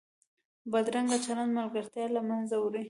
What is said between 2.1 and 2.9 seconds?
له منځه وړي